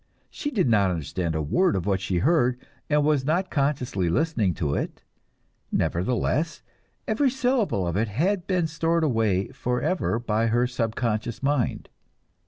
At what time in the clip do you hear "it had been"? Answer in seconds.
7.95-8.65